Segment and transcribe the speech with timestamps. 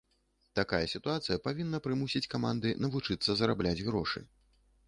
[0.59, 4.19] Такая сітуацыя павінна прымусіць каманды навучыцца зарабляць грошы.